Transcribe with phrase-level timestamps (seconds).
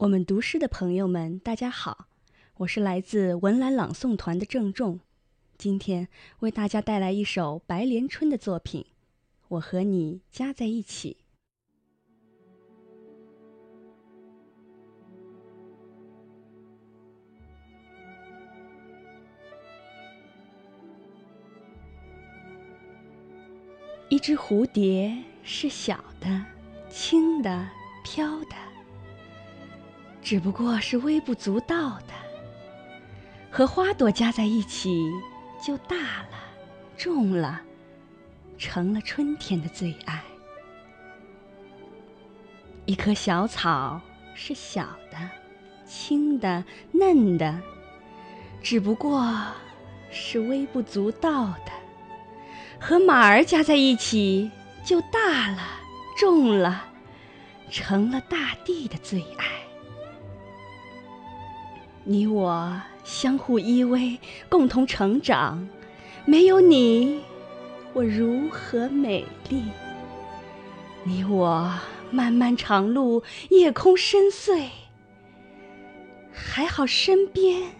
[0.00, 2.06] 我们读诗的朋友们，大家好，
[2.56, 5.00] 我是来自文澜朗诵团的郑重，
[5.58, 8.80] 今天为大家带来一首白莲春的作品
[9.48, 11.18] 《我和你加在一起》。
[24.08, 26.46] 一只蝴蝶是小的、
[26.88, 27.68] 轻的、
[28.02, 28.69] 飘的。
[30.22, 32.14] 只不过是微不足道的，
[33.50, 35.10] 和花朵加在一起
[35.64, 36.38] 就大了、
[36.96, 37.60] 重了，
[38.58, 40.22] 成了春天的最爱。
[42.86, 44.00] 一棵小草
[44.34, 45.18] 是小的、
[45.86, 47.60] 轻的、嫩的，
[48.62, 49.34] 只不过
[50.10, 51.72] 是微不足道的，
[52.80, 54.50] 和马儿加在一起
[54.84, 55.58] 就大了、
[56.18, 56.84] 重了，
[57.70, 59.59] 成了大地的最爱。
[62.04, 65.68] 你我相互依偎，共同成长。
[66.24, 67.22] 没有你，
[67.92, 69.62] 我如何美丽？
[71.04, 71.72] 你我
[72.10, 74.68] 漫漫长路，夜空深邃。
[76.32, 77.72] 还好身边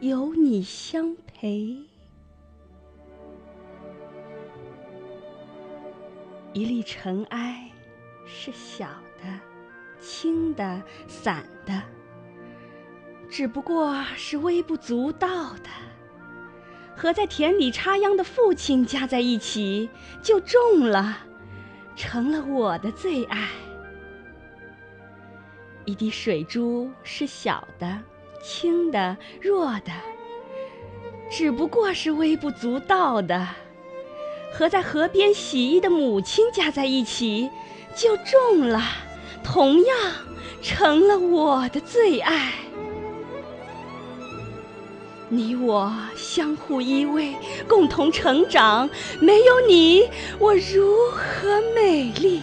[0.00, 1.76] 有你相陪。
[6.52, 7.70] 一粒尘埃
[8.24, 8.86] 是小
[9.20, 9.40] 的、
[10.00, 11.82] 轻的、散的。
[13.30, 15.68] 只不过是微不足道的，
[16.96, 19.90] 和在田里插秧的父亲加在一起
[20.22, 21.18] 就重了，
[21.96, 23.48] 成了我的最爱。
[25.84, 28.00] 一滴水珠是小的、
[28.42, 29.92] 轻的、弱的，
[31.30, 33.48] 只不过是微不足道的，
[34.52, 37.50] 和在河边洗衣的母亲加在一起
[37.94, 38.80] 就重了，
[39.42, 39.96] 同样
[40.62, 42.52] 成了我的最爱。
[45.28, 47.34] 你我相互依偎，
[47.66, 48.88] 共同成长。
[49.20, 50.08] 没有你，
[50.38, 52.42] 我如何美丽？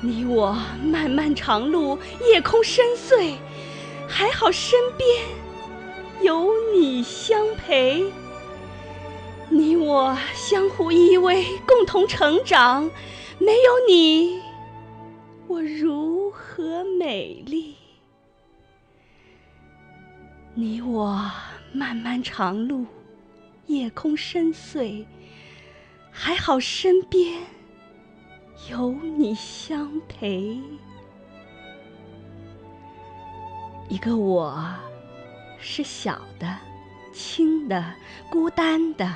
[0.00, 1.98] 你我漫漫长路，
[2.30, 3.34] 夜空深邃。
[4.08, 5.08] 还好身边
[6.22, 8.04] 有你相陪。
[9.48, 12.88] 你我相互依偎，共同成长。
[13.38, 14.40] 没有你，
[15.48, 17.74] 我如何美丽？
[20.54, 21.28] 你我。
[21.76, 22.86] 漫漫长路，
[23.66, 25.04] 夜空深邃，
[26.10, 27.42] 还好身边
[28.70, 30.58] 有你相陪。
[33.90, 34.58] 一个我，
[35.58, 36.56] 是小的、
[37.12, 37.92] 轻的、
[38.30, 39.14] 孤单的，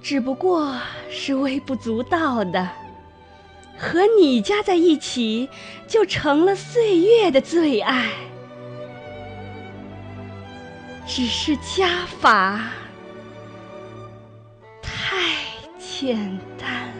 [0.00, 0.74] 只不过
[1.10, 2.70] 是微不足道的，
[3.76, 5.46] 和你加在一起，
[5.86, 8.10] 就成了岁月的最爱。
[11.06, 12.60] 只是加法
[14.82, 15.16] 太
[15.78, 16.16] 简
[16.58, 16.95] 单。